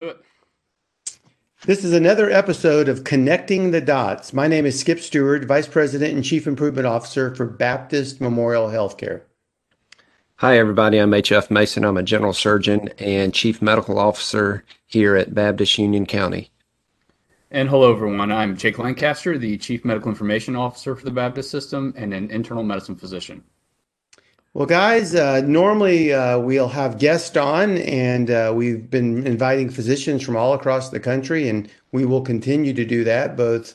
[0.00, 4.34] This is another episode of Connecting the Dots.
[4.34, 9.22] My name is Skip Stewart, Vice President and Chief Improvement Officer for Baptist Memorial Healthcare.
[10.36, 10.98] Hi, everybody.
[10.98, 11.50] I'm H.F.
[11.50, 11.82] Mason.
[11.82, 16.50] I'm a general surgeon and chief medical officer here at Baptist Union County.
[17.50, 18.30] And hello, everyone.
[18.30, 22.62] I'm Jake Lancaster, the chief medical information officer for the Baptist system and an internal
[22.62, 23.42] medicine physician.
[24.56, 30.22] Well, guys, uh, normally uh, we'll have guests on, and uh, we've been inviting physicians
[30.22, 33.74] from all across the country, and we will continue to do that, both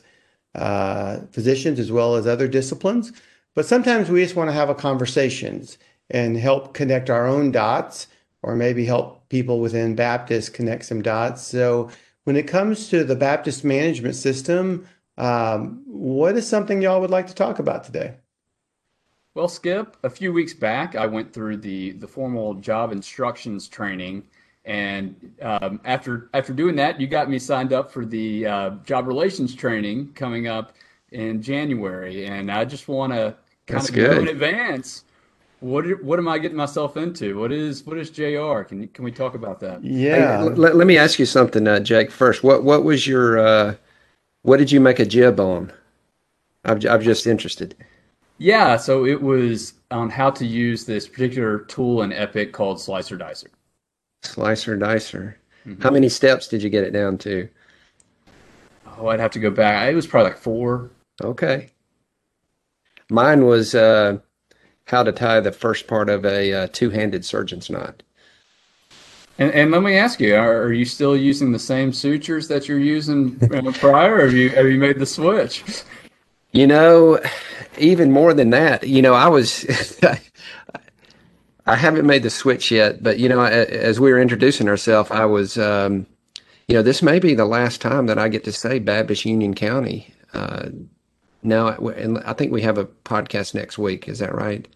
[0.56, 3.12] uh, physicians as well as other disciplines.
[3.54, 5.78] But sometimes we just want to have a conversations
[6.10, 8.08] and help connect our own dots
[8.42, 11.42] or maybe help people within Baptist connect some dots.
[11.42, 11.90] So
[12.24, 17.28] when it comes to the Baptist management system, um, what is something y'all would like
[17.28, 18.16] to talk about today?
[19.34, 24.24] Well, Skip, a few weeks back, I went through the the formal job instructions training,
[24.64, 29.06] and um, after after doing that, you got me signed up for the uh, job
[29.06, 30.74] relations training coming up
[31.12, 33.34] in January, and I just want to
[33.66, 35.04] kind of go in advance
[35.62, 37.38] what what am I getting myself into?
[37.38, 38.62] What is what is JR?
[38.62, 39.82] Can can we talk about that?
[39.82, 40.42] Yeah.
[40.42, 42.10] Hey, let, let me ask you something, uh, Jake.
[42.10, 43.74] First, what what was your uh,
[44.42, 45.72] what did you make a jib on?
[46.64, 47.76] I'm I'm just interested.
[48.38, 53.16] Yeah, so it was on how to use this particular tool in Epic called Slicer
[53.16, 53.50] Dicer.
[54.22, 55.36] Slicer Dicer.
[55.66, 55.82] Mm-hmm.
[55.82, 57.48] How many steps did you get it down to?
[58.98, 59.90] Oh, I'd have to go back.
[59.90, 60.90] It was probably like four.
[61.22, 61.70] Okay.
[63.10, 63.74] Mine was.
[63.74, 64.18] Uh,
[64.86, 68.02] how to tie the first part of a uh, two-handed surgeon's knot.
[69.38, 72.68] And, and, let me ask you: are, are, you still using the same sutures that
[72.68, 73.38] you're using
[73.72, 75.64] prior, or have you have you made the switch?
[76.52, 77.20] You know,
[77.78, 78.86] even more than that.
[78.86, 79.66] You know, I was.
[81.64, 85.24] I haven't made the switch yet, but you know, as we were introducing ourselves, I
[85.24, 85.58] was.
[85.58, 86.06] Um,
[86.68, 89.54] you know, this may be the last time that I get to say Baptist Union
[89.54, 90.14] County.
[90.32, 90.68] Uh,
[91.42, 94.08] now, and I think we have a podcast next week.
[94.08, 94.66] Is that right?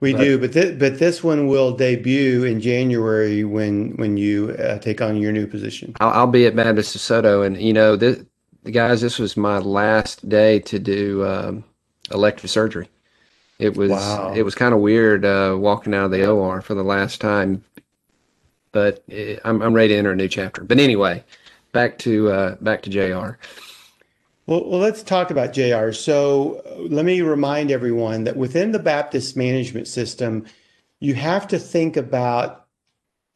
[0.00, 4.50] We but, do, but th- but this one will debut in January when when you
[4.58, 5.94] uh, take on your new position.
[6.00, 8.22] I'll, I'll, be at Baptist DeSoto, and you know, this,
[8.70, 11.64] guys, this was my last day to do um,
[12.10, 12.88] elective surgery.
[13.58, 14.32] It was wow.
[14.34, 17.64] it was kind of weird uh, walking out of the OR for the last time,
[18.72, 20.64] but it, I'm I'm ready to enter a new chapter.
[20.64, 21.22] But anyway,
[21.72, 23.38] back to uh, back to JR.
[24.46, 25.92] Well, well, let's talk about JR.
[25.92, 30.44] So let me remind everyone that within the Baptist management system,
[31.00, 32.63] you have to think about,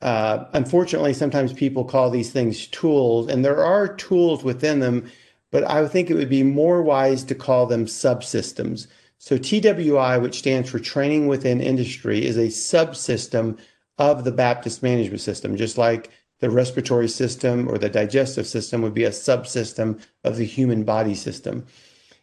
[0.00, 5.10] uh, unfortunately, sometimes people call these things tools, and there are tools within them,
[5.50, 8.86] but I think it would be more wise to call them subsystems.
[9.18, 13.58] So TWI, which stands for Training Within Industry, is a subsystem
[13.98, 16.10] of the Baptist management system, just like
[16.40, 21.14] the respiratory system or the digestive system would be a subsystem of the human body
[21.14, 21.66] system.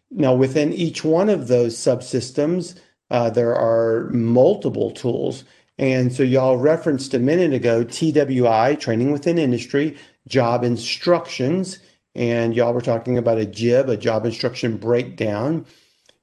[0.10, 2.80] Now, within each one of those subsystems,
[3.12, 5.44] uh, there are multiple tools.
[5.78, 9.98] And so, y'all referenced a minute ago TWI, training within industry,
[10.28, 11.80] job instructions.
[12.16, 15.66] And y'all were talking about a JIB, a job instruction breakdown.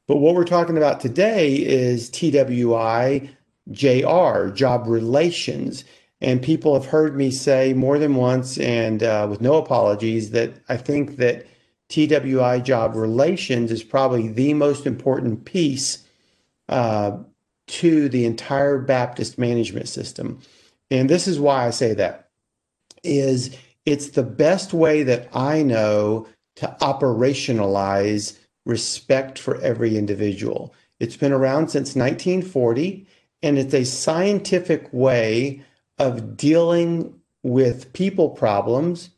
[0.09, 3.29] But what we're talking about today is TWI
[3.71, 5.85] JR, job relations.
[6.21, 10.53] And people have heard me say more than once, and uh, with no apologies, that
[10.69, 11.47] I think that
[11.89, 16.07] TWI job relations is probably the most important piece
[16.69, 17.19] uh,
[17.73, 20.39] to the entire Baptist management system.
[20.91, 22.29] And this is why I say that
[23.03, 23.57] is
[23.87, 30.75] it's the best way that I know to operationalize respect for every individual.
[31.01, 33.07] It's been around since 1940
[33.43, 35.65] and it's a scientific way
[35.99, 39.09] of dealing with people problems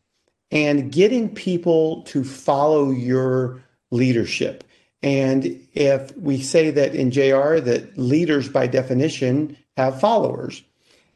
[0.52, 3.60] and getting people to follow your
[3.90, 4.62] leadership.
[5.04, 10.62] And if we say that in JR that leaders by definition have followers.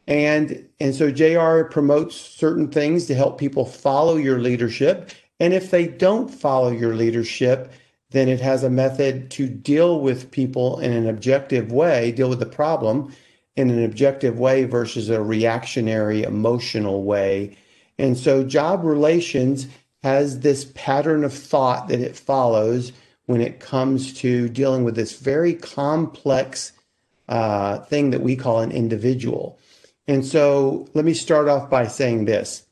[0.07, 5.11] And and so JR promotes certain things to help people follow your leadership.
[5.41, 7.73] And if they don't follow your leadership,
[8.11, 12.41] then it has a method to deal with people in an objective way, deal with
[12.41, 13.11] the problem
[13.57, 17.57] in an objective way versus a reactionary, emotional way.
[17.99, 19.67] And so job relations
[20.03, 22.93] has this pattern of thought that it follows
[23.29, 26.73] when it comes to dealing with this very complex
[27.29, 29.59] uh, thing that we call an individual.
[30.07, 32.65] And so let me start off by saying this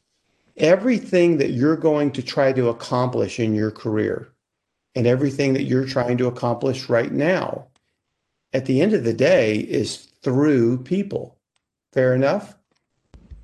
[0.57, 4.29] everything that you're going to try to accomplish in your career
[4.95, 7.67] and everything that you're trying to accomplish right now,
[8.55, 11.37] at the end of the day, is through people.
[11.93, 12.57] Fair enough?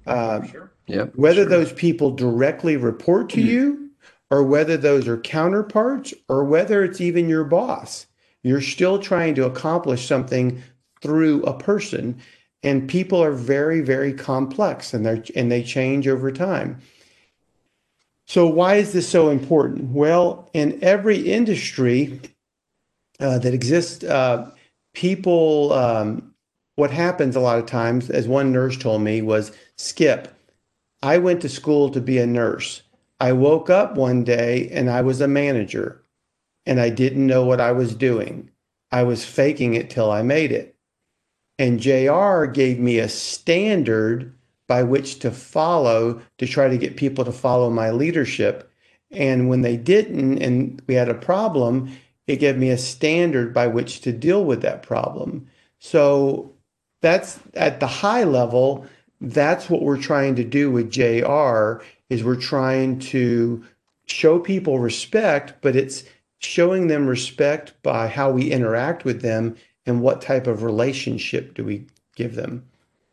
[0.07, 0.73] Uh, sure.
[0.87, 1.13] Yep.
[1.17, 1.51] Whether sure.
[1.51, 3.49] those people directly report to mm-hmm.
[3.51, 3.82] you,
[4.33, 8.07] or whether those are counterparts, or whether it's even your boss,
[8.43, 10.63] you're still trying to accomplish something
[11.03, 12.19] through a person.
[12.63, 16.81] And people are very, very complex, and they and they change over time.
[18.27, 19.91] So why is this so important?
[19.91, 22.19] Well, in every industry
[23.21, 24.51] uh, that exists, uh,
[24.95, 25.73] people.
[25.75, 26.29] Um,
[26.77, 30.35] what happens a lot of times, as one nurse told me, was Skip,
[31.03, 32.83] I went to school to be a nurse.
[33.23, 36.03] I woke up one day and I was a manager
[36.67, 38.51] and I didn't know what I was doing.
[38.91, 40.75] I was faking it till I made it.
[41.57, 44.35] And JR gave me a standard
[44.67, 48.69] by which to follow to try to get people to follow my leadership.
[49.13, 51.97] And when they didn't and we had a problem,
[52.27, 55.47] it gave me a standard by which to deal with that problem.
[55.79, 56.53] So
[57.03, 58.85] that's at the high level
[59.23, 63.65] that's what we're trying to do with JR is we're trying to
[64.07, 66.05] show people respect but it's
[66.39, 71.65] showing them respect by how we interact with them and what type of relationship do
[71.65, 71.87] we
[72.17, 72.65] give them.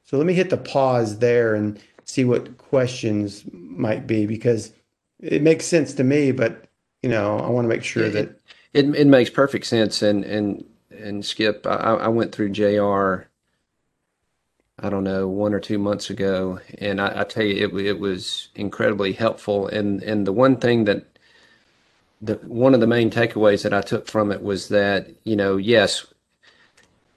[0.04, 4.74] So let me hit the pause there and see what questions might be because
[5.20, 6.66] it makes sense to me but
[7.04, 8.30] you know i want to make sure it, that
[8.74, 13.29] it, it makes perfect sense and and and skip i, I went through JR
[14.82, 18.00] I don't know, one or two months ago, and I, I tell you, it it
[18.00, 19.68] was incredibly helpful.
[19.68, 21.06] And and the one thing that
[22.22, 25.58] the one of the main takeaways that I took from it was that you know,
[25.58, 26.06] yes,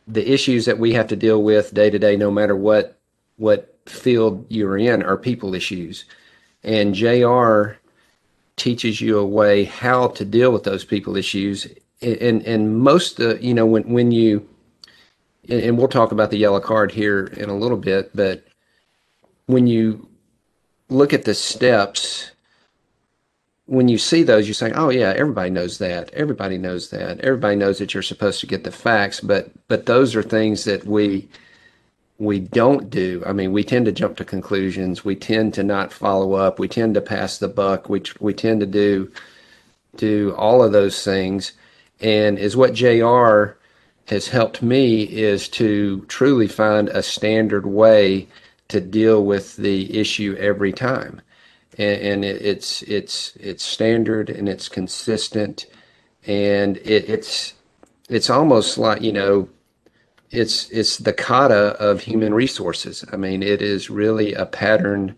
[0.09, 2.99] the issues that we have to deal with day to day, no matter what
[3.39, 6.05] what field you're in, are people issues,
[6.65, 7.75] and JR.
[8.57, 11.67] teaches you a way how to deal with those people issues.
[12.03, 14.49] And and most, uh, you know, when when you
[15.61, 18.45] and we'll talk about the yellow card here in a little bit, but
[19.47, 20.09] when you
[20.89, 22.31] look at the steps,
[23.67, 26.13] when you see those, you say, "Oh yeah, everybody knows that.
[26.15, 27.21] Everybody knows that.
[27.21, 30.87] Everybody knows that you're supposed to get the facts." But but those are things that
[30.87, 31.29] we
[32.19, 33.23] we don't do.
[33.27, 35.05] I mean, we tend to jump to conclusions.
[35.05, 36.59] We tend to not follow up.
[36.59, 37.89] We tend to pass the buck.
[37.89, 39.11] We we tend to do
[39.97, 41.53] do all of those things,
[42.01, 43.57] and is what JR
[44.07, 48.29] has helped me is to truly find a standard way
[48.69, 51.21] to deal with the issue every time.
[51.79, 55.67] And, and it, it's it's it's standard and it's consistent
[56.27, 57.55] and it, it's
[58.09, 59.49] it's almost like you know
[60.31, 63.05] it's it's the kata of human resources.
[63.13, 65.15] I mean, it is really a pattern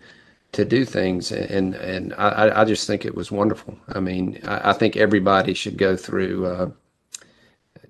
[0.53, 3.79] to do things, and and I, I just think it was wonderful.
[3.89, 6.71] I mean, I, I think everybody should go through uh,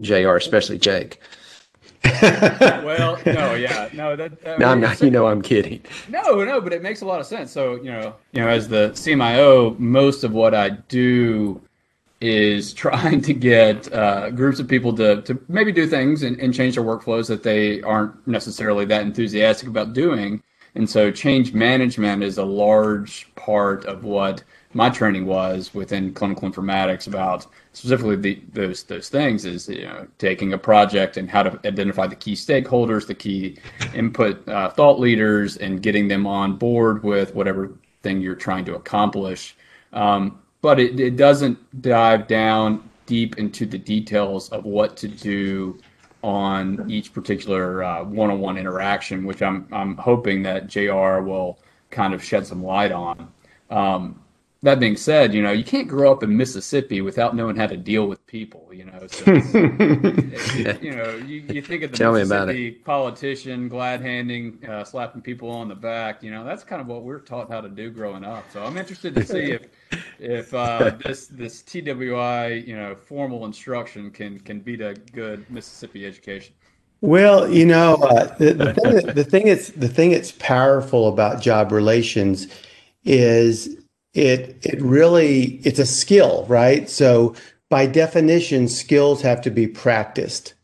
[0.01, 1.21] JR., especially Jake.
[2.23, 4.33] well, no, yeah, no, that.
[4.45, 5.01] I mean, no, I'm not.
[5.01, 5.83] You know, I'm kidding.
[6.09, 7.51] No, no, but it makes a lot of sense.
[7.51, 11.61] So, you know, you know, as the CMIO, most of what I do
[12.21, 16.53] is trying to get uh, groups of people to, to maybe do things and, and
[16.53, 20.43] change their workflows that they aren't necessarily that enthusiastic about doing.
[20.75, 24.43] And so, change management is a large part of what
[24.75, 30.07] my training was within clinical informatics about specifically the, those those things is you know
[30.19, 33.59] taking a project and how to identify the key stakeholders, the key
[33.95, 37.73] input uh, thought leaders, and getting them on board with whatever
[38.03, 39.57] thing you're trying to accomplish.
[39.93, 45.79] Um, but it, it doesn't dive down deep into the details of what to do
[46.23, 51.21] on each particular uh, one-on-one interaction, which I'm I'm hoping that JR.
[51.21, 51.59] will
[51.91, 53.33] kind of shed some light on.
[53.71, 54.21] Um,
[54.65, 57.77] that being said, you know, you can't grow up in Mississippi without knowing how to
[57.77, 59.07] deal with people, you know.
[59.09, 59.33] So
[60.81, 65.51] you know, you, you, think of the Tell Mississippi politician glad handing, uh, slapping people
[65.51, 68.25] on the back, you know, that's kind of what we're taught how to do growing
[68.25, 68.51] up.
[68.51, 69.69] So I'm interested to see if
[70.19, 76.07] if uh, this this TWI, you know, formal instruction can can beat a good Mississippi
[76.07, 76.55] education.
[77.03, 81.43] Well, you know, uh, the, the, thing, the thing is the thing that's powerful about
[81.43, 82.49] job relations
[83.05, 83.84] is
[84.15, 86.89] it it really it's a skill, right?
[86.89, 87.35] So
[87.69, 90.55] by definition, skills have to be practiced.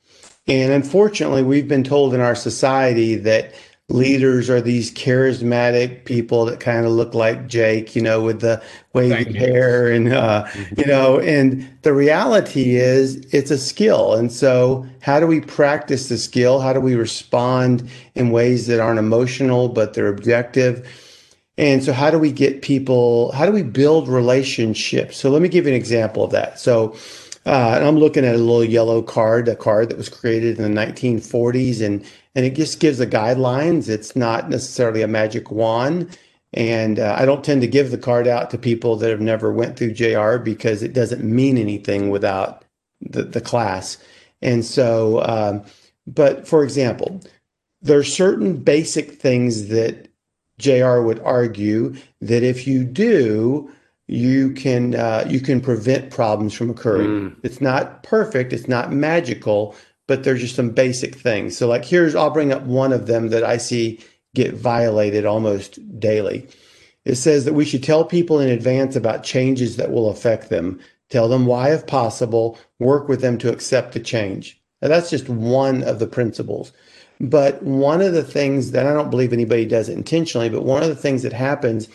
[0.46, 3.52] And unfortunately, we've been told in our society that
[3.88, 8.62] leaders are these charismatic people that kind of look like Jake, you know, with the
[8.92, 14.14] wavy hair and uh, you know, and the reality is it's a skill.
[14.14, 16.60] And so how do we practice the skill?
[16.60, 20.88] How do we respond in ways that aren't emotional but they're objective?
[21.60, 23.32] And so, how do we get people?
[23.34, 25.18] How do we build relationships?
[25.18, 26.60] So, let me give you an example of that.
[26.60, 26.96] So,
[27.46, 30.74] uh, and I'm looking at a little yellow card, a card that was created in
[30.74, 32.04] the 1940s, and
[32.36, 33.90] and it just gives the guidelines.
[33.90, 36.18] It's not necessarily a magic wand,
[36.54, 39.52] And uh, I don't tend to give the card out to people that have never
[39.52, 42.64] went through JR because it doesn't mean anything without
[43.02, 43.98] the, the class.
[44.42, 45.64] And so, um,
[46.08, 47.20] but for example,
[47.82, 50.09] there are certain basic things that
[50.60, 53.70] JR would argue that if you do,
[54.06, 57.08] you can uh, you can prevent problems from occurring.
[57.08, 57.36] Mm.
[57.42, 59.74] It's not perfect, it's not magical,
[60.08, 61.56] but there's just some basic things.
[61.56, 64.00] So like here's I'll bring up one of them that I see
[64.34, 66.48] get violated almost daily.
[67.04, 70.80] It says that we should tell people in advance about changes that will affect them.
[71.08, 74.60] Tell them why if possible, work with them to accept the change.
[74.80, 76.72] Now, that's just one of the principles.
[77.20, 80.82] But one of the things that I don't believe anybody does it intentionally, but one
[80.82, 81.86] of the things that happens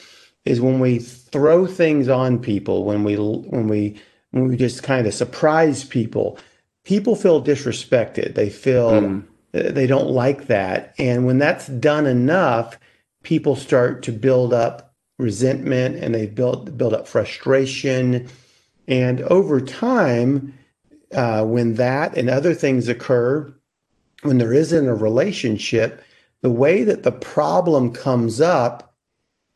[0.45, 3.99] is when we throw things on people, when we when we
[4.31, 6.37] when we just kind of surprise people,
[6.83, 8.35] people feel disrespected.
[8.35, 9.23] They feel mm.
[9.51, 12.77] they don't like that, and when that's done enough,
[13.23, 18.29] people start to build up resentment and they build build up frustration,
[18.87, 20.53] and over time,
[21.15, 23.51] uh, when that and other things occur,
[24.25, 26.03] when there isn't a relationship,
[26.41, 28.95] the way that the problem comes up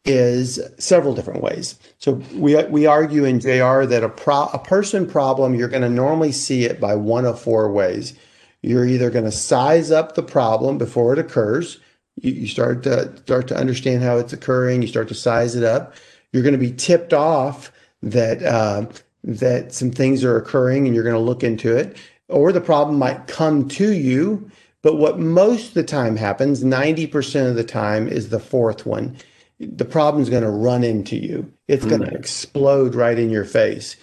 [0.06, 1.78] is several different ways.
[1.98, 5.90] So we we argue in JR that a pro, a person problem you're going to
[5.90, 8.14] normally see it by one of four ways.
[8.62, 11.80] You're either going to size up the problem before it occurs.
[12.16, 14.82] You, you start to start to understand how it's occurring.
[14.82, 15.94] You start to size it up.
[16.32, 17.72] You're going to be tipped off
[18.02, 18.88] that uh,
[19.24, 21.98] that some things are occurring, and you're going to look into it.
[22.30, 24.50] Or the problem might come to you,
[24.82, 29.18] but what most of the time happens, 90% of the time, is the fourth one
[29.60, 31.52] the problem's going to run into you.
[31.68, 33.98] It's going to explode right in your face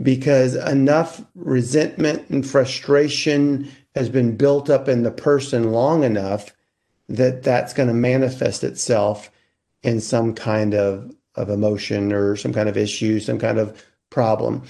[0.00, 6.54] because enough resentment and frustration has been built up in the person long enough
[7.08, 9.30] that that's going to manifest itself
[9.82, 14.62] in some kind of, of emotion or some kind of issue, some kind of problem.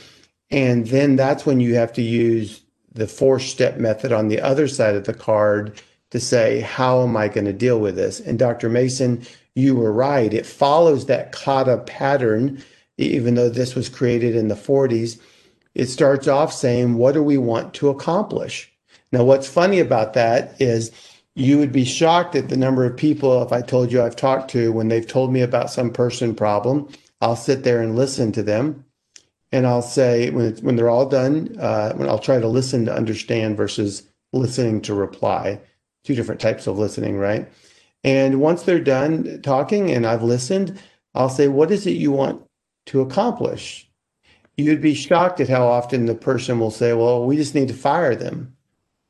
[0.50, 4.68] And then that's when you have to use the four step method on the other
[4.68, 5.80] side of the card
[6.10, 8.20] to say, how am I going to deal with this?
[8.20, 8.68] And Dr.
[8.68, 10.32] Mason, you were right.
[10.32, 12.62] It follows that kata pattern,
[12.98, 15.20] even though this was created in the 40s.
[15.74, 18.72] It starts off saying, What do we want to accomplish?
[19.12, 20.90] Now, what's funny about that is
[21.34, 24.50] you would be shocked at the number of people, if I told you I've talked
[24.50, 26.88] to, when they've told me about some person problem,
[27.20, 28.84] I'll sit there and listen to them.
[29.52, 32.94] And I'll say, when, when they're all done, uh, when I'll try to listen to
[32.94, 35.60] understand versus listening to reply,
[36.04, 37.50] two different types of listening, right?
[38.04, 40.80] And once they're done talking and I've listened,
[41.14, 42.42] I'll say, What is it you want
[42.86, 43.88] to accomplish?
[44.56, 47.74] You'd be shocked at how often the person will say, Well, we just need to
[47.74, 48.56] fire them.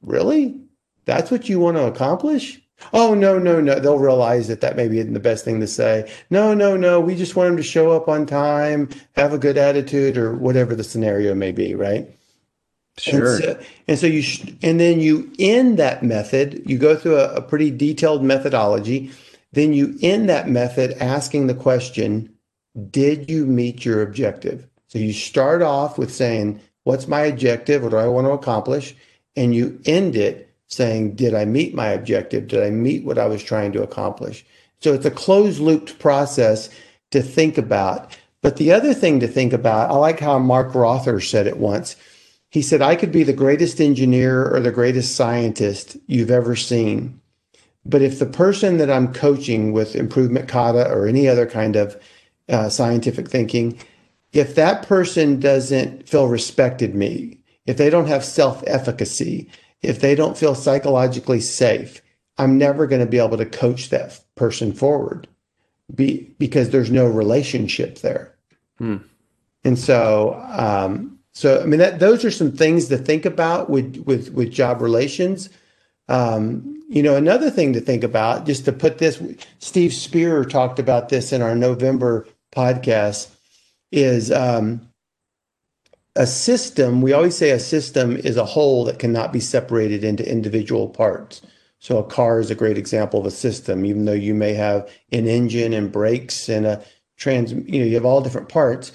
[0.02, 0.58] Really?
[1.04, 2.60] That's what you want to accomplish?
[2.92, 3.78] Oh, no, no, no.
[3.78, 6.10] They'll realize that that maybe isn't the best thing to say.
[6.30, 7.00] No, no, no.
[7.00, 10.74] We just want them to show up on time, have a good attitude, or whatever
[10.74, 12.08] the scenario may be, right?
[12.98, 13.34] Sure.
[13.34, 17.16] And so, and so you, sh- and then you end that method, you go through
[17.16, 19.10] a, a pretty detailed methodology.
[19.52, 22.34] Then you end that method asking the question,
[22.90, 24.66] did you meet your objective?
[24.88, 27.82] So you start off with saying, what's my objective?
[27.82, 28.94] What do I want to accomplish?
[29.36, 32.48] And you end it saying, did I meet my objective?
[32.48, 34.44] Did I meet what I was trying to accomplish?
[34.80, 36.70] So it's a closed looped process
[37.10, 38.16] to think about.
[38.40, 41.96] But the other thing to think about, I like how Mark Rother said it once.
[42.50, 47.20] He said, I could be the greatest engineer or the greatest scientist you've ever seen.
[47.84, 52.00] But if the person that I'm coaching with improvement kata or any other kind of
[52.48, 53.78] uh, scientific thinking,
[54.32, 59.48] if that person doesn't feel respected me, if they don't have self efficacy,
[59.82, 62.02] if they don't feel psychologically safe,
[62.38, 65.28] I'm never going to be able to coach that person forward
[65.94, 68.34] be, because there's no relationship there.
[68.78, 68.98] Hmm.
[69.64, 74.02] And so, um, so I mean, that, those are some things to think about with
[74.06, 75.50] with with job relations.
[76.08, 79.22] Um, you know, another thing to think about, just to put this,
[79.60, 83.28] Steve Spear talked about this in our November podcast,
[83.92, 84.89] is um,
[86.16, 87.02] a system.
[87.02, 91.42] We always say a system is a whole that cannot be separated into individual parts.
[91.78, 94.90] So a car is a great example of a system, even though you may have
[95.12, 96.84] an engine and brakes and a
[97.16, 98.92] trans, you know, you have all different parts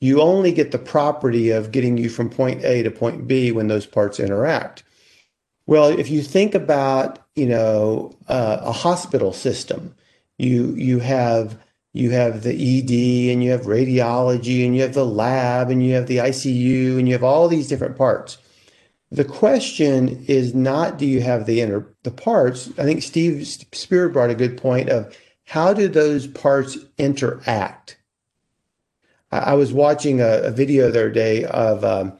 [0.00, 3.68] you only get the property of getting you from point A to point B when
[3.68, 4.84] those parts interact.
[5.66, 9.94] Well, if you think about, you know, uh, a hospital system,
[10.38, 11.58] you you have
[11.98, 15.94] you have the ED and you have radiology and you have the lab and you
[15.94, 18.38] have the ICU and you have all these different parts.
[19.10, 22.68] The question is not do you have the inner the parts?
[22.78, 27.98] I think Steve Spear brought a good point of how do those parts interact?
[29.32, 32.12] I, I was watching a, a, video the other day of um,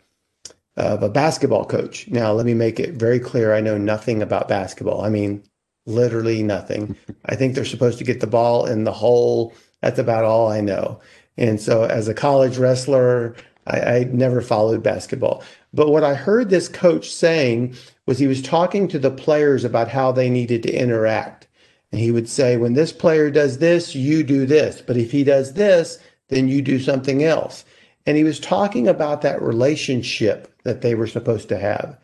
[0.76, 2.08] of a basketball coach.
[2.08, 5.04] Now, let me make it very clear: I know nothing about basketball.
[5.04, 5.44] I mean,
[5.86, 6.96] literally nothing.
[7.26, 9.54] I think they're supposed to get the ball in the hole.
[9.80, 11.00] That's about all I know.
[11.36, 15.42] And so, as a college wrestler, I, I never followed basketball.
[15.72, 19.88] But what I heard this coach saying was he was talking to the players about
[19.88, 21.46] how they needed to interact.
[21.92, 24.82] And he would say, when this player does this, you do this.
[24.82, 27.64] But if he does this, then you do something else.
[28.06, 31.98] And he was talking about that relationship that they were supposed to have.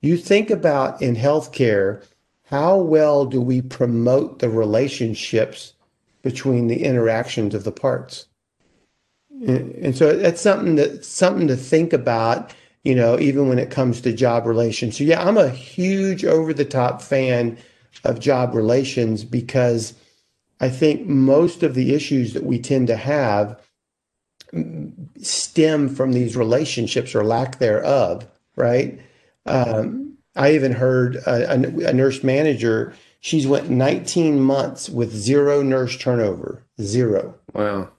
[0.00, 2.04] You think about in healthcare,
[2.44, 5.74] how well do we promote the relationships
[6.22, 8.26] between the interactions of the parts?
[9.46, 14.00] And so that's something that something to think about, you know, even when it comes
[14.00, 14.98] to job relations.
[14.98, 17.56] So yeah, I'm a huge over the top fan
[18.04, 19.94] of job relations because
[20.60, 23.60] I think most of the issues that we tend to have
[25.20, 29.00] stem from these relationships or lack thereof, right?
[29.46, 35.96] Um, I even heard a, a, nurse manager, she's went 19 months with zero nurse
[35.96, 37.34] turnover, zero.
[37.52, 37.90] Wow.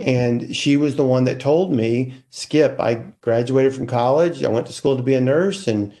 [0.00, 4.42] And she was the one that told me, Skip, I graduated from college.
[4.42, 5.92] I went to school to be a nurse and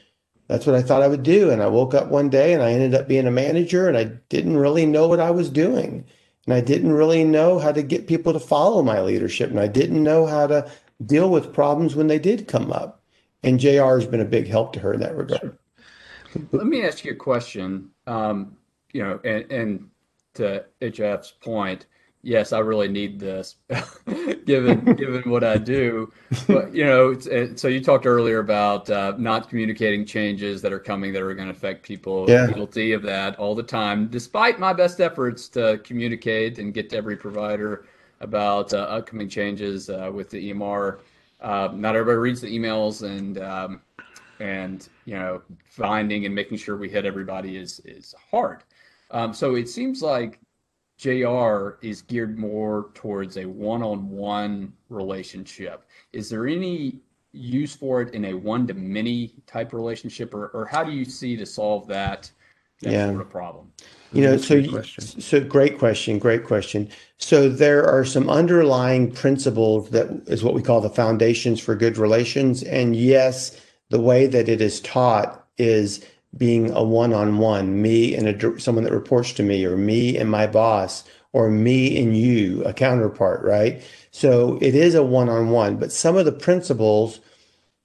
[0.48, 1.50] that's what I thought I would do.
[1.50, 4.04] And I woke up one day and I ended up being a manager and I
[4.28, 6.04] didn't really know what I was doing.
[6.46, 9.50] And I didn't really know how to get people to follow my leadership.
[9.50, 10.70] And I didn't know how to
[11.04, 13.02] deal with problems when they did come up.
[13.42, 15.58] And JR has been a big help to her in that regard.
[16.52, 17.90] Let me ask you a question.
[18.06, 18.56] Um,
[18.92, 19.90] you know, and, and
[20.34, 21.86] to HF's point,
[22.22, 23.56] yes, I really need this,
[24.44, 26.12] given given what I do.
[26.46, 31.12] But you know, so you talked earlier about uh, not communicating changes that are coming
[31.12, 32.26] that are going to affect people.
[32.28, 32.48] Yeah.
[32.48, 36.96] Guilty of that all the time, despite my best efforts to communicate and get to
[36.96, 37.86] every provider
[38.20, 41.00] about uh, upcoming changes uh, with the EMR.
[41.40, 43.82] Uh, not everybody reads the emails, and um,
[44.40, 48.64] and you know, finding and making sure we hit everybody is is hard.
[49.10, 50.40] Um, so it seems like
[50.98, 55.84] JR is geared more towards a one-on-one relationship.
[56.12, 57.00] Is there any
[57.32, 61.44] use for it in a one-to-many type relationship, or, or how do you see to
[61.44, 62.30] solve that,
[62.80, 63.08] that yeah.
[63.08, 63.70] sort of problem?
[64.12, 66.88] You know, so you, so great question, great question.
[67.18, 71.98] So there are some underlying principles that is what we call the foundations for good
[71.98, 76.04] relations, and yes, the way that it is taught is
[76.36, 80.46] being a one-on-one, me and a, someone that reports to me, or me and my
[80.46, 83.82] boss, or me and you, a counterpart, right?
[84.10, 87.20] So it is a one-on-one, but some of the principles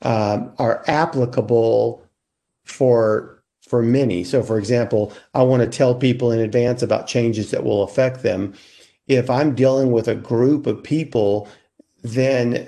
[0.01, 2.05] um, are applicable
[2.65, 4.23] for for many.
[4.25, 8.21] So, for example, I want to tell people in advance about changes that will affect
[8.21, 8.53] them.
[9.07, 11.47] If I'm dealing with a group of people,
[12.01, 12.67] then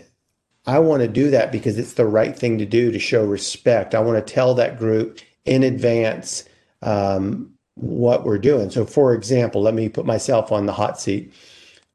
[0.66, 3.94] I want to do that because it's the right thing to do to show respect.
[3.94, 6.46] I want to tell that group in advance
[6.82, 8.70] um, what we're doing.
[8.70, 11.34] So, for example, let me put myself on the hot seat.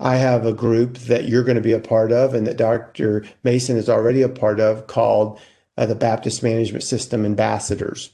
[0.00, 3.24] I have a group that you're going to be a part of and that Dr.
[3.42, 5.40] Mason is already a part of called
[5.76, 8.10] uh, the Baptist Management System Ambassadors.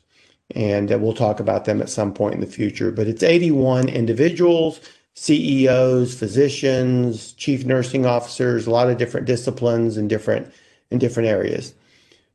[0.55, 2.91] And uh, we'll talk about them at some point in the future.
[2.91, 4.81] But it's 81 individuals,
[5.15, 10.53] CEOs, physicians, chief nursing officers, a lot of different disciplines and different
[10.91, 11.75] in different areas.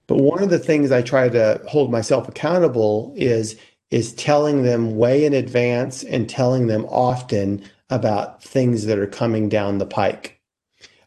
[0.07, 3.55] But one of the things I try to hold myself accountable is
[3.91, 9.49] is telling them way in advance and telling them often about things that are coming
[9.49, 10.39] down the pike.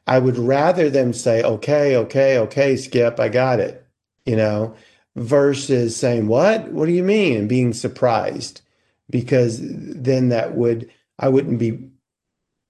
[0.06, 3.86] I would rather them say, okay, okay, okay, Skip, I got it,
[4.26, 4.74] you know,
[5.14, 6.72] versus saying, what?
[6.72, 7.36] What do you mean?
[7.38, 8.62] And being surprised
[9.10, 10.90] because then that would,
[11.22, 11.88] I wouldn't be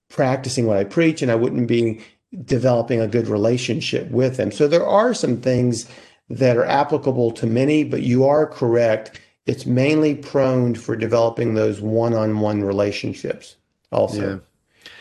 [0.09, 1.99] practicing what I preach and I wouldn't be
[2.45, 4.51] developing a good relationship with them.
[4.51, 5.89] So there are some things
[6.29, 9.19] that are applicable to many, but you are correct.
[9.45, 13.57] It's mainly prone for developing those one-on-one relationships.
[13.91, 14.41] Also,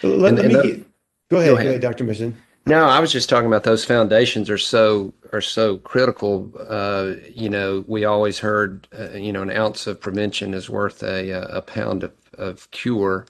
[0.03, 0.09] yeah.
[0.09, 0.85] let, and, let and me the, go, ahead,
[1.31, 2.05] go, ahead, go ahead, Dr.
[2.05, 2.37] Mason.
[2.65, 6.53] No, I was just talking about those foundations are so are so critical.
[6.69, 11.03] Uh, you know, we always heard, uh, you know, an ounce of prevention is worth
[11.03, 13.27] a a pound of, of cure,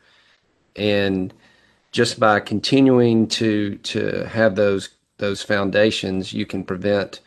[0.76, 1.32] and
[1.92, 7.20] just by continuing to to have those those foundations, you can prevent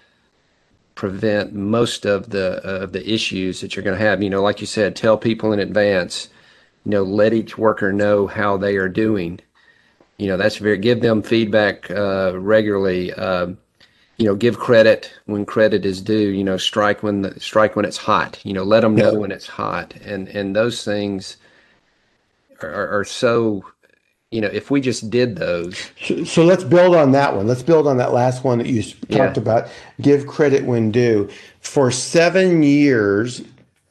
[0.96, 4.24] prevent most of the of the issues that you're going to have.
[4.24, 6.30] You know, like you said, tell people in advance.
[6.84, 9.40] You know, let each worker know how they are doing.
[10.18, 13.14] You know, that's very give them feedback uh, regularly.
[13.14, 13.54] Uh,
[14.18, 16.30] you know, give credit when credit is due.
[16.30, 18.40] You know, strike when the, strike when it's hot.
[18.44, 21.38] You know, let them know when it's hot, and and those things
[22.62, 23.64] are, are so
[24.32, 25.92] you know, if we just did those.
[26.02, 27.48] So, so, let's build on that one.
[27.48, 29.18] Let's build on that last one that you yeah.
[29.18, 29.70] talked about.
[30.02, 31.30] Give credit when due.
[31.62, 33.44] For seven years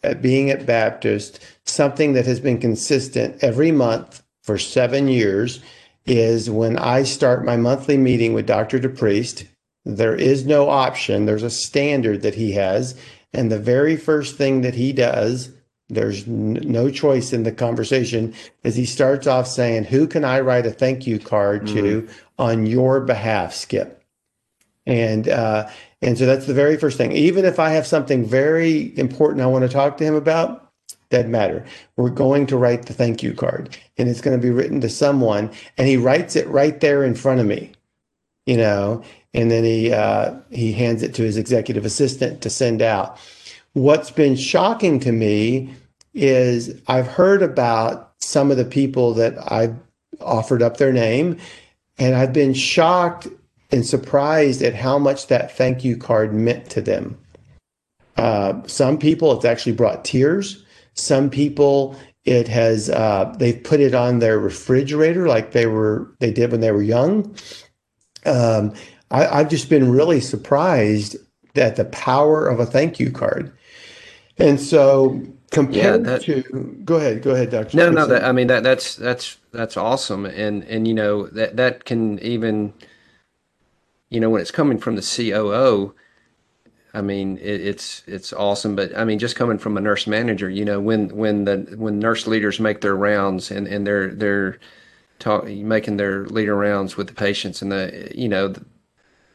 [0.02, 5.60] at being at Baptist, something that has been consistent every month for seven years
[6.04, 8.78] is when I start my monthly meeting with Dr.
[8.78, 9.46] DePriest,
[9.86, 11.24] there is no option.
[11.24, 12.94] There's a standard that he has.
[13.32, 15.50] And the very first thing that he does
[15.88, 20.66] there's no choice in the conversation as he starts off saying, Who can I write
[20.66, 22.12] a thank you card to mm-hmm.
[22.38, 24.02] on your behalf, Skip?
[24.86, 25.68] And uh,
[26.02, 27.12] and so that's the very first thing.
[27.12, 30.64] Even if I have something very important I want to talk to him about,
[31.10, 31.64] doesn't matter.
[31.96, 34.88] We're going to write the thank you card, and it's going to be written to
[34.88, 37.72] someone, and he writes it right there in front of me,
[38.46, 42.82] you know, and then he uh, he hands it to his executive assistant to send
[42.82, 43.18] out.
[43.74, 45.74] What's been shocking to me
[46.14, 49.76] is I've heard about some of the people that I've
[50.20, 51.38] offered up their name,
[51.98, 53.26] and I've been shocked
[53.72, 57.18] and surprised at how much that thank you card meant to them.
[58.16, 60.64] Uh, some people, it's actually brought tears.
[60.94, 66.30] Some people, it has uh, they've put it on their refrigerator like they were they
[66.30, 67.34] did when they were young.
[68.24, 68.72] Um,
[69.10, 71.16] I, I've just been really surprised
[71.56, 73.52] at the power of a thank you card.
[74.38, 76.42] And so compared yeah, that, to
[76.84, 77.76] go ahead, go ahead, Doctor.
[77.76, 81.56] No, no, that, I mean that that's that's that's awesome, and and you know that
[81.56, 82.74] that can even,
[84.10, 85.94] you know, when it's coming from the COO,
[86.92, 90.50] I mean it, it's it's awesome, but I mean just coming from a nurse manager,
[90.50, 94.58] you know, when when the when nurse leaders make their rounds and and they're they're
[95.20, 98.54] talk, making their leader rounds with the patients, and the you know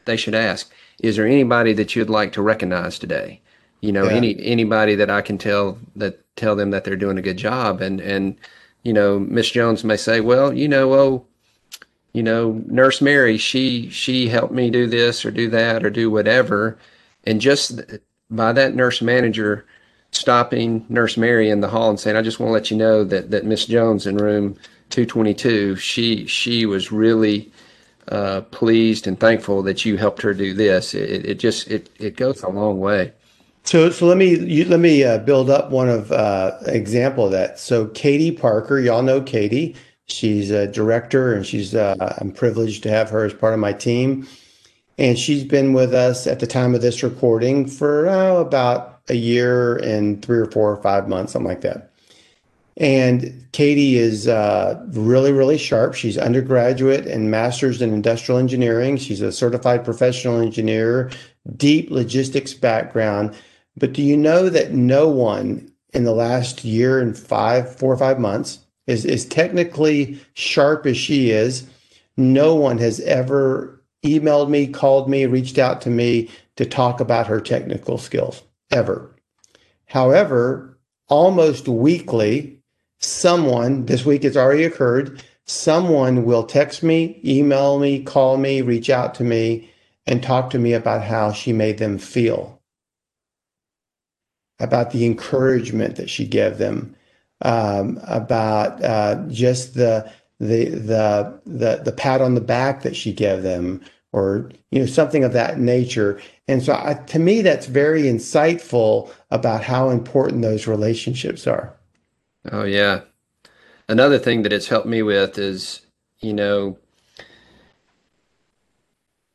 [0.04, 3.40] they should ask, is there anybody that you'd like to recognize today?
[3.80, 4.12] You know yeah.
[4.12, 7.80] any anybody that i can tell that tell them that they're doing a good job.
[7.80, 8.36] And and
[8.82, 11.26] you know miss jones may say well you know oh
[12.14, 16.10] you know nurse mary she she helped me do this or do that or do
[16.10, 16.78] whatever.
[17.24, 17.80] And just
[18.30, 19.66] by that nurse manager
[20.12, 23.04] stopping nurse mary in the hall and saying i just want to let you know
[23.04, 24.56] that that miss jones in room
[24.88, 27.52] 222 she she was really
[28.08, 30.94] uh, pleased and thankful that you helped her do this.
[30.94, 33.12] It, it just it, it goes a long way
[33.64, 37.32] so, so let me you, let me uh, build up one of uh, example of
[37.32, 37.58] that.
[37.58, 39.76] So, Katie Parker, y'all know Katie.
[40.06, 43.72] She's a director, and she's uh, I'm privileged to have her as part of my
[43.72, 44.26] team.
[44.98, 49.14] And she's been with us at the time of this recording for oh, about a
[49.14, 51.90] year and three or four or five months, something like that.
[52.76, 55.94] And Katie is uh, really, really sharp.
[55.94, 58.96] She's undergraduate and master's in industrial engineering.
[58.96, 61.10] She's a certified professional engineer,
[61.56, 63.34] deep logistics background
[63.76, 67.96] but do you know that no one in the last year and five, four or
[67.96, 71.68] five months is, is technically sharp as she is?
[72.16, 77.26] No one has ever emailed me, called me, reached out to me to talk about
[77.26, 79.14] her technical skills ever.
[79.86, 80.78] However,
[81.08, 82.58] almost weekly,
[82.98, 88.90] someone, this week it's already occurred, someone will text me, email me, call me, reach
[88.90, 89.70] out to me,
[90.06, 92.59] and talk to me about how she made them feel
[94.60, 96.94] about the encouragement that she gave them,
[97.42, 103.12] um, about uh, just the, the the the the pat on the back that she
[103.12, 106.20] gave them, or you know something of that nature.
[106.48, 111.74] And so, I, to me, that's very insightful about how important those relationships are.
[112.52, 113.00] Oh yeah,
[113.88, 115.80] another thing that it's helped me with is
[116.20, 116.78] you know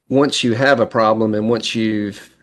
[0.09, 2.34] once you have a problem and once you've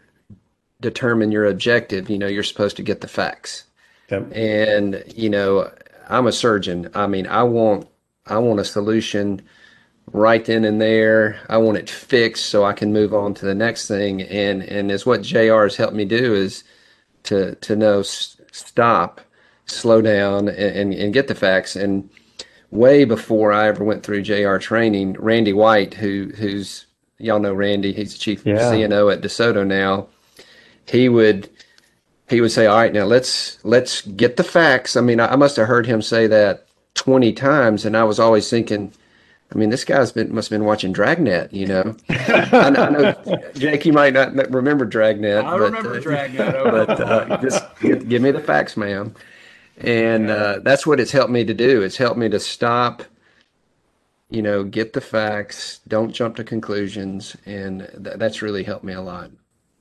[0.82, 3.64] determine your objective, you know, you're supposed to get the facts.
[4.10, 4.32] Yep.
[4.34, 5.72] And, you know,
[6.08, 6.90] I'm a surgeon.
[6.94, 7.88] I mean, I want
[8.26, 9.42] I want a solution
[10.12, 11.40] right then and there.
[11.48, 14.20] I want it fixed so I can move on to the next thing.
[14.22, 16.64] And and as what JR has helped me do is
[17.24, 19.20] to to know stop,
[19.66, 21.76] slow down, and, and, and get the facts.
[21.76, 22.10] And
[22.70, 26.86] way before I ever went through JR training, Randy White, who who's
[27.18, 28.58] y'all know Randy, he's the chief yeah.
[28.58, 30.08] CNO at DeSoto now
[30.86, 31.48] he would
[32.28, 35.36] he would say, "All right, now let's let's get the facts." I mean, I, I
[35.36, 38.92] must have heard him say that twenty times, and I was always thinking,
[39.52, 41.96] I mean, this guy's been must have been watching Dragnet, you know.
[42.08, 45.44] I, know, I know Jake, you might not remember Dragnet.
[45.44, 46.52] I but, remember uh, Dragnet.
[46.64, 49.14] but uh, just give, give, me the facts, ma'am.
[49.78, 51.82] And uh, that's what it's helped me to do.
[51.82, 53.02] It's helped me to stop,
[54.30, 58.94] you know, get the facts, don't jump to conclusions, and th- that's really helped me
[58.94, 59.30] a lot.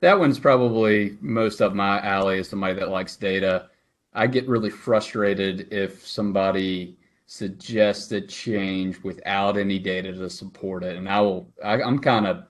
[0.02, 3.70] That one's probably most of my alley as somebody that likes data.
[4.14, 10.98] I get really frustrated if somebody suggests a change without any data to support it.
[10.98, 12.44] And I will, I, am kind of,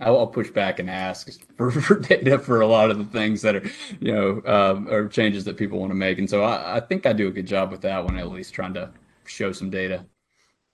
[0.00, 3.56] I'll push back and ask for, for, data for a lot of the things that
[3.56, 3.70] are,
[4.00, 6.18] you know, um, are changes that people want to make.
[6.18, 8.54] And so I, I think I do a good job with that one, at least
[8.54, 8.90] trying to
[9.24, 10.04] show some data.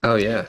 [0.01, 0.47] Oh yeah.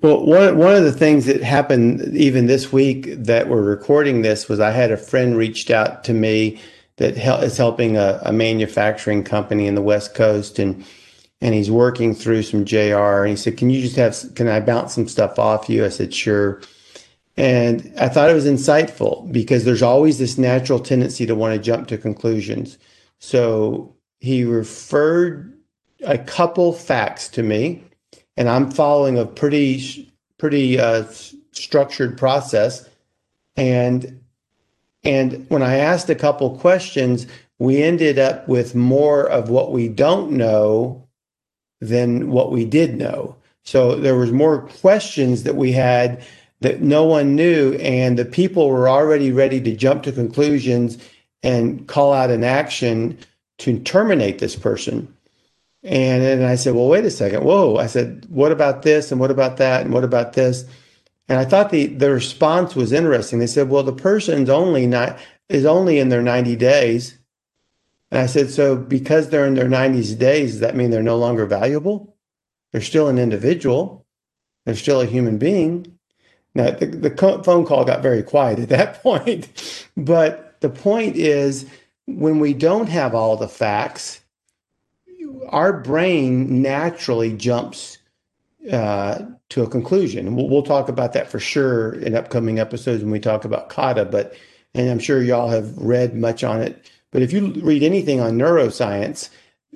[0.00, 4.48] Well, one one of the things that happened even this week that we're recording this
[4.48, 6.60] was I had a friend reached out to me
[6.98, 10.84] that is helping a, a manufacturing company in the West Coast, and
[11.40, 13.22] and he's working through some JR.
[13.22, 14.34] And he said, "Can you just have?
[14.36, 16.62] Can I bounce some stuff off you?" I said, "Sure."
[17.36, 21.60] And I thought it was insightful because there's always this natural tendency to want to
[21.60, 22.78] jump to conclusions.
[23.18, 25.56] So he referred
[26.04, 27.84] a couple facts to me,
[28.38, 31.04] and I'm following a pretty pretty uh,
[31.50, 32.88] structured process.
[33.56, 34.20] And
[35.04, 37.26] and when I asked a couple questions,
[37.58, 41.04] we ended up with more of what we don't know
[41.80, 43.34] than what we did know.
[43.64, 46.24] So there was more questions that we had
[46.60, 50.98] that no one knew, and the people were already ready to jump to conclusions
[51.42, 53.18] and call out an action
[53.58, 55.12] to terminate this person.
[55.82, 57.44] And then I said, well, wait a second.
[57.44, 57.76] Whoa.
[57.76, 59.12] I said, what about this?
[59.12, 59.82] And what about that?
[59.82, 60.64] And what about this?
[61.28, 63.38] And I thought the, the response was interesting.
[63.38, 67.18] They said, well, the person's only not is only in their 90 days.
[68.10, 71.18] And I said, so because they're in their 90 days, does that mean they're no
[71.18, 72.16] longer valuable?
[72.72, 74.06] They're still an individual.
[74.64, 75.98] They're still a human being.
[76.54, 79.48] Now, the, the phone call got very quiet at that point.
[79.96, 81.66] But the point is,
[82.06, 84.20] when we don't have all the facts,
[85.48, 87.98] our brain naturally jumps
[88.70, 90.36] uh, to a conclusion.
[90.36, 94.04] We'll, we'll, talk about that for sure in upcoming episodes when we talk about kata.
[94.04, 94.34] But
[94.74, 96.90] and I'm sure y'all have read much on it.
[97.10, 99.30] But if you read anything on neuroscience,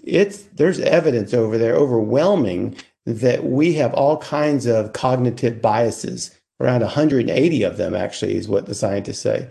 [0.04, 6.36] it's there's evidence over there, overwhelming, that we have all kinds of cognitive biases.
[6.60, 9.48] Around 180 of them, actually, is what the scientists say.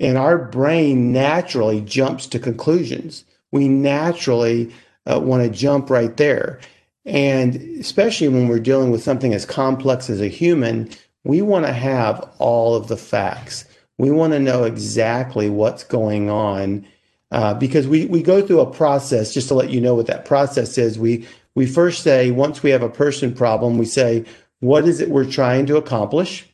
[0.00, 3.24] And our brain naturally jumps to conclusions.
[3.52, 4.72] We naturally
[5.10, 6.60] uh, want to jump right there.
[7.04, 10.90] And especially when we're dealing with something as complex as a human,
[11.24, 13.64] we want to have all of the facts.
[13.98, 16.86] We want to know exactly what's going on
[17.30, 19.32] uh, because we, we go through a process.
[19.32, 22.70] Just to let you know what that process is, we we first say once we
[22.70, 24.24] have a person problem, we say
[24.60, 26.46] what is it we're trying to accomplish,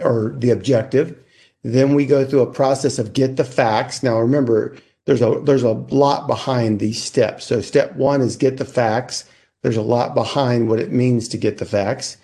[0.00, 1.16] or the objective.
[1.62, 4.02] Then we go through a process of get the facts.
[4.02, 7.46] Now remember, there's a there's a lot behind these steps.
[7.46, 9.24] So step one is get the facts.
[9.62, 12.16] There's a lot behind what it means to get the facts.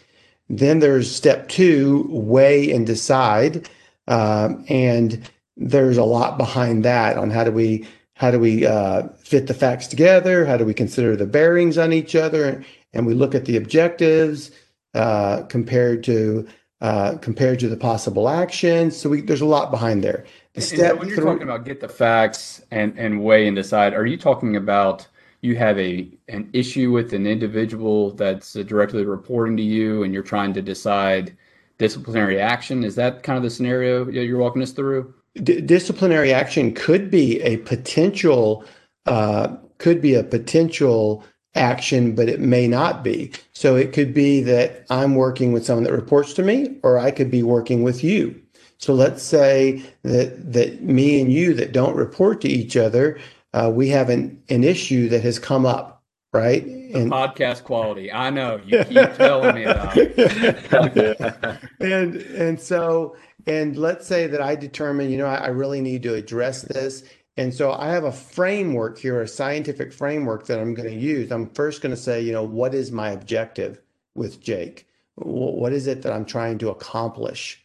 [0.49, 3.69] Then there's step two, weigh and decide,
[4.07, 9.09] um, and there's a lot behind that on how do we how do we uh,
[9.19, 10.47] fit the facts together?
[10.47, 12.65] How do we consider the bearings on each other?
[12.93, 14.51] And we look at the objectives
[14.95, 16.47] uh, compared to
[16.81, 18.97] uh, compared to the possible actions.
[18.97, 20.25] So we, there's a lot behind there.
[20.59, 24.17] Step when you're talking about get the facts and, and weigh and decide, are you
[24.17, 25.07] talking about
[25.43, 30.23] you have a an issue with an individual that's directly reporting to you and you're
[30.23, 31.37] trying to decide
[31.79, 32.85] disciplinary action?
[32.85, 35.13] Is that kind of the scenario you're walking us through?
[35.43, 38.65] D- disciplinary action could be a potential
[39.07, 41.23] uh, could be a potential
[41.55, 43.33] action, but it may not be.
[43.53, 47.11] So it could be that I'm working with someone that reports to me, or I
[47.11, 48.41] could be working with you.
[48.79, 53.19] So let's say that that me and you that don't report to each other,
[53.55, 56.65] uh, we have an, an issue that has come up, right?
[56.65, 58.13] And podcast quality.
[58.13, 59.97] I know you keep telling me about.
[61.81, 66.03] and and so and let's say that I determine, you know, I, I really need
[66.03, 67.05] to address this.
[67.37, 71.31] And so I have a framework here, a scientific framework that I'm going to use.
[71.31, 73.81] I'm first going to say, you know, what is my objective
[74.15, 74.89] with Jake?
[75.17, 77.63] What is it that I'm trying to accomplish?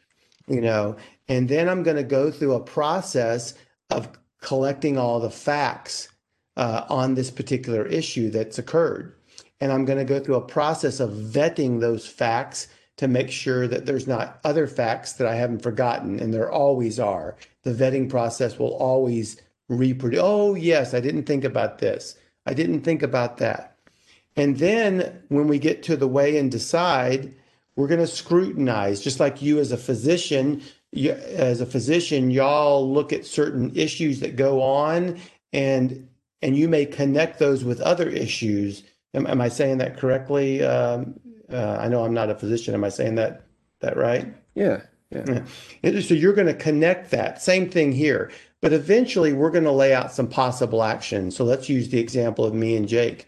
[0.52, 0.96] You know,
[1.28, 3.54] and then I'm going to go through a process
[3.90, 4.10] of
[4.42, 6.10] collecting all the facts
[6.58, 9.16] uh, on this particular issue that's occurred.
[9.60, 13.68] And I'm going to go through a process of vetting those facts to make sure
[13.68, 16.20] that there's not other facts that I haven't forgotten.
[16.20, 17.36] And there always are.
[17.64, 20.20] The vetting process will always reproduce.
[20.22, 22.16] Oh, yes, I didn't think about this.
[22.46, 23.78] I didn't think about that.
[24.36, 27.34] And then when we get to the weigh and decide,
[27.82, 30.62] we're going to scrutinize, just like you as a physician.
[30.92, 35.20] You, as a physician, y'all look at certain issues that go on,
[35.52, 36.08] and
[36.44, 38.84] and you may connect those with other issues.
[39.16, 40.64] Am, am I saying that correctly?
[40.64, 41.20] Um,
[41.52, 42.76] uh, I know I'm not a physician.
[42.76, 43.48] Am I saying that
[43.80, 44.32] that right?
[44.54, 44.82] Yeah.
[45.10, 45.44] Yeah.
[46.02, 47.42] So you're going to connect that.
[47.42, 48.32] Same thing here.
[48.62, 51.36] But eventually, we're going to lay out some possible actions.
[51.36, 53.28] So let's use the example of me and Jake.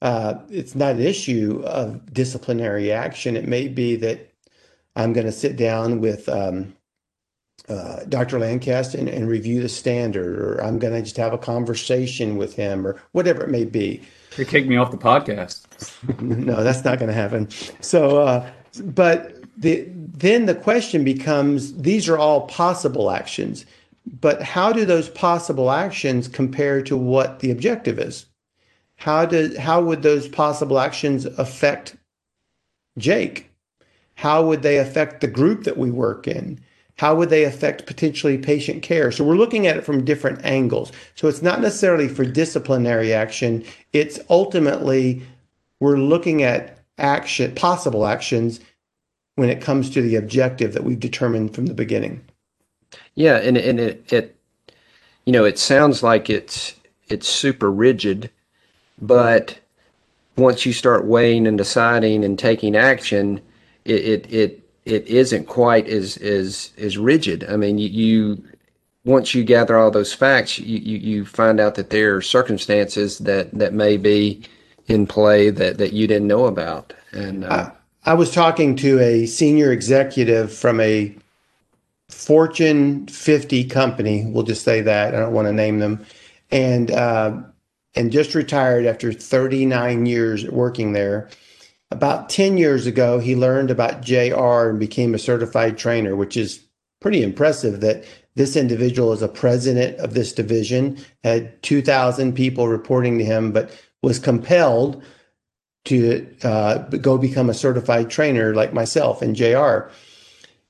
[0.00, 3.36] Uh, it's not an issue of disciplinary action.
[3.36, 4.32] It may be that
[4.94, 6.74] I'm going to sit down with um,
[7.68, 8.38] uh, Dr.
[8.38, 12.54] Lancaster and, and, review the standard, or I'm going to just have a conversation with
[12.54, 14.00] him, or whatever it may be.
[14.36, 15.66] You kick me off the podcast.
[16.20, 17.48] no, that's not going to happen.
[17.80, 18.50] So, uh,
[18.84, 23.66] but the, then the question becomes: These are all possible actions,
[24.20, 28.24] but how do those possible actions compare to what the objective is?
[28.98, 31.96] How do how would those possible actions affect
[32.98, 33.50] Jake?
[34.16, 36.60] How would they affect the group that we work in?
[36.96, 39.12] How would they affect potentially patient care?
[39.12, 40.90] So we're looking at it from different angles.
[41.14, 43.64] So it's not necessarily for disciplinary action.
[43.92, 45.22] It's ultimately
[45.78, 48.58] we're looking at action, possible actions
[49.36, 52.24] when it comes to the objective that we've determined from the beginning.
[53.14, 54.36] Yeah, and and it, it
[55.24, 56.74] you know, it sounds like it's
[57.08, 58.30] it's super rigid,
[59.00, 59.58] but
[60.36, 63.40] once you start weighing and deciding and taking action,
[63.84, 67.44] it it, it it isn't quite as as as rigid.
[67.48, 68.44] I mean, you, you
[69.04, 73.18] once you gather all those facts, you, you, you find out that there are circumstances
[73.18, 74.42] that that may be
[74.86, 76.92] in play that that you didn't know about.
[77.12, 77.70] And uh,
[78.04, 81.14] I, I was talking to a senior executive from a
[82.08, 84.24] Fortune 50 company.
[84.26, 85.14] We'll just say that.
[85.14, 86.04] I don't want to name them,
[86.50, 87.36] and uh,
[87.98, 91.28] and just retired after 39 years working there
[91.90, 96.60] about 10 years ago, he learned about JR and became a certified trainer, which is
[97.00, 103.18] pretty impressive that this individual is a president of this division, had 2,000 people reporting
[103.18, 103.70] to him, but
[104.02, 105.02] was compelled
[105.86, 109.90] to uh, go become a certified trainer like myself and JR.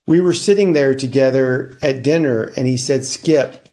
[0.06, 3.67] We were sitting there together at dinner, and he said, Skip,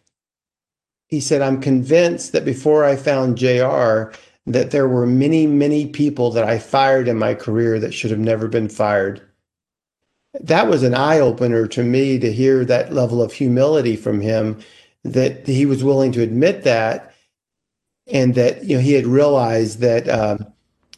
[1.08, 4.12] he said, I'm convinced that before I found JR,
[4.48, 8.20] that there were many, many people that I fired in my career that should have
[8.20, 9.22] never been fired.
[10.40, 14.60] That was an eye opener to me to hear that level of humility from him,
[15.04, 17.14] that he was willing to admit that,
[18.08, 20.46] and that you know he had realized that um,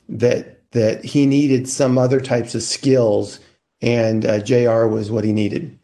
[0.10, 3.40] that that he needed some other types of skills,
[3.82, 5.78] and uh, JR was what he needed.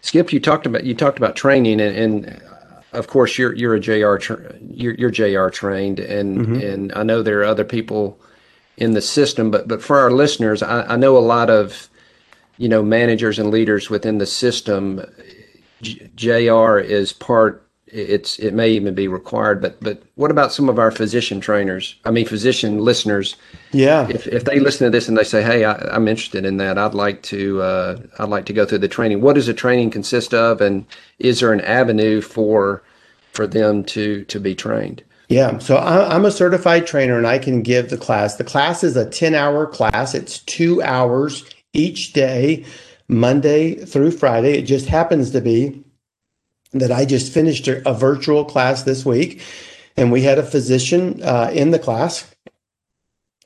[0.00, 2.42] Skip, you talked about you talked about training, and, and
[2.94, 6.54] of course, you're you're a JR tra- you're, you're JR trained, and mm-hmm.
[6.60, 8.18] and I know there are other people
[8.76, 11.88] in the system, but but for our listeners, I, I know a lot of
[12.56, 15.04] you know managers and leaders within the system.
[15.82, 17.63] J- JR is part.
[17.94, 21.94] It's it may even be required, but but what about some of our physician trainers?
[22.04, 23.36] I mean, physician listeners.
[23.70, 24.08] Yeah.
[24.08, 26.76] If if they listen to this and they say, "Hey, I, am interested in that.
[26.76, 29.90] I'd like to uh, I'd like to go through the training." What does the training
[29.90, 30.86] consist of, and
[31.20, 32.82] is there an avenue for
[33.32, 35.04] for them to to be trained?
[35.28, 38.36] Yeah, so I'm a certified trainer and I can give the class.
[38.36, 40.14] The class is a 10 hour class.
[40.14, 42.64] It's two hours each day,
[43.08, 44.58] Monday through Friday.
[44.58, 45.83] It just happens to be
[46.74, 49.42] that I just finished a, virtual class this week
[49.96, 52.30] and we had a physician uh, in the class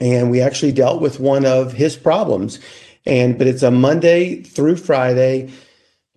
[0.01, 2.59] and we actually dealt with one of his problems.
[3.07, 5.51] And but it's a Monday through Friday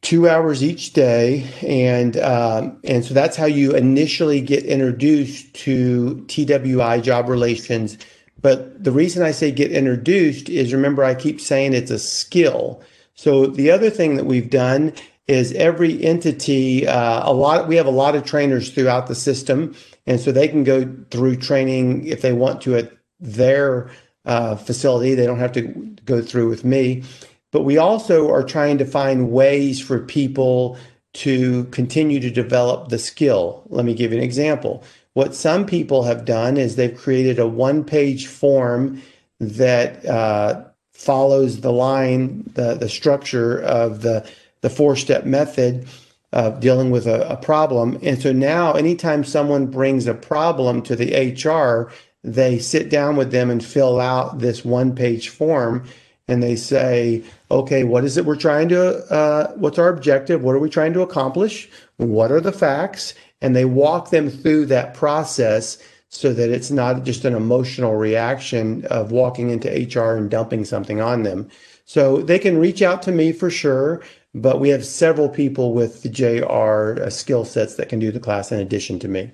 [0.02, 6.26] two hours each day, and um, and so that's how you initially get introduced to
[6.26, 7.98] TWI job relations.
[8.42, 12.82] But the reason I say get introduced is remember I keep saying it's a skill.
[13.14, 14.94] So the other thing that we've done
[15.32, 19.76] is every entity uh, a lot we have a lot of trainers throughout the system,
[20.06, 23.90] and so they can go through training if they want to at their
[24.26, 25.16] uh, facility.
[25.16, 25.62] They don't have to
[26.06, 27.04] go through with me.
[27.52, 30.78] But we also are trying to find ways for people
[31.14, 33.64] to continue to develop the skill.
[33.70, 34.84] Let me give you an example.
[35.14, 39.02] What some people have done is they've created a one page form
[39.40, 40.64] that uh,
[40.94, 44.26] follows the line, the, the structure of the,
[44.62, 45.88] the four step method
[46.34, 48.00] of dealing with a, a problem.
[48.02, 51.92] And so now, anytime someone brings a problem to the HR,
[52.24, 55.86] they sit down with them and fill out this one page form
[56.28, 60.42] and they say, okay, what is it we're trying to, uh, what's our objective?
[60.42, 61.70] What are we trying to accomplish?
[61.98, 63.14] What are the facts?
[63.42, 68.86] And they walk them through that process so that it's not just an emotional reaction
[68.86, 71.50] of walking into HR and dumping something on them.
[71.86, 74.02] So they can reach out to me for sure,
[74.34, 78.20] but we have several people with the JR uh, skill sets that can do the
[78.20, 79.32] class in addition to me.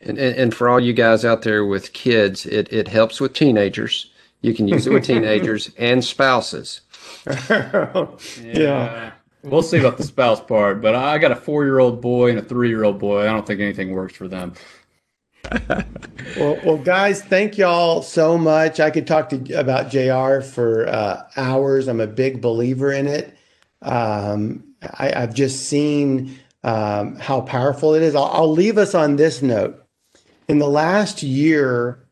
[0.00, 3.32] And, and, and for all you guys out there with kids, it, it helps with
[3.32, 4.10] teenagers
[4.40, 6.82] you can use it with teenagers and spouses.
[7.50, 8.06] yeah.
[8.42, 9.12] yeah.
[9.42, 12.38] We'll see about the spouse part, but I got a four year old boy and
[12.38, 13.22] a three year old boy.
[13.22, 14.54] I don't think anything works for them.
[16.36, 18.80] well, well, guys, thank y'all so much.
[18.80, 21.88] I could talk to about JR for uh, hours.
[21.88, 23.37] I'm a big believer in it.
[23.82, 24.64] Um,
[24.98, 28.14] I, have just seen um, how powerful it is.
[28.14, 29.82] I'll, I'll leave us on this note.
[30.48, 32.04] In the last year,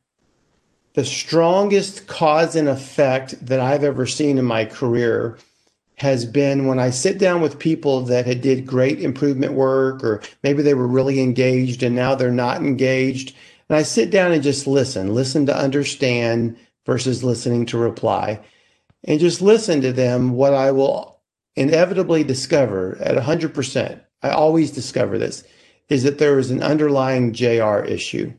[0.95, 5.39] the strongest cause and effect that I've ever seen in my career
[5.97, 10.23] has been when I sit down with people that had did great improvement work or
[10.43, 13.35] maybe they were really engaged and now they're not engaged
[13.69, 18.41] and I sit down and just listen, listen to understand versus listening to reply
[19.05, 21.16] and just listen to them what I will
[21.57, 24.01] inevitably discover at 100%.
[24.23, 25.45] I always discover this
[25.89, 28.33] is that there is an underlying JR issue.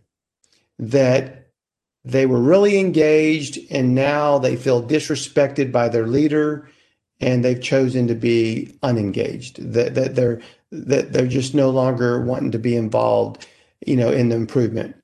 [0.79, 1.47] That
[2.03, 6.69] they were really engaged and now they feel disrespected by their leader
[7.19, 9.73] and they've chosen to be unengaged.
[9.73, 10.39] That, that they're
[10.71, 13.47] that they're just no longer wanting to be involved
[13.85, 14.95] you know in the improvement.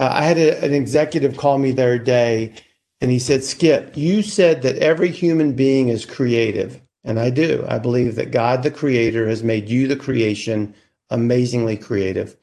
[0.00, 2.52] Uh, i had a, an executive call me the other day
[3.00, 7.64] and he said skip you said that every human being is creative and i do
[7.68, 10.74] i believe that god the creator has made you the creation
[11.10, 12.36] amazingly creative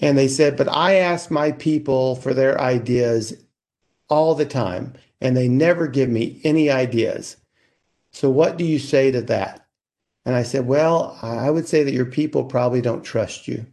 [0.00, 3.34] and they said, but I ask my people for their ideas
[4.08, 7.36] all the time, and they never give me any ideas.
[8.12, 9.66] So, what do you say to that?
[10.24, 13.66] And I said, well, I would say that your people probably don't trust you.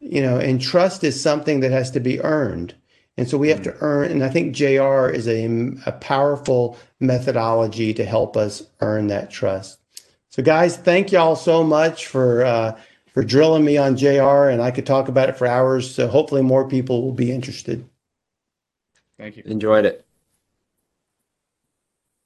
[0.00, 2.74] You know, and trust is something that has to be earned.
[3.16, 3.76] And so we have to mm.
[3.80, 5.46] earn, and I think JR is a,
[5.86, 9.78] a powerful methodology to help us earn that trust.
[10.30, 12.44] So, guys, thank y'all so much for.
[12.44, 12.78] Uh,
[13.14, 15.94] for drilling me on JR, and I could talk about it for hours.
[15.94, 17.88] So hopefully, more people will be interested.
[19.16, 19.44] Thank you.
[19.46, 20.04] Enjoyed it.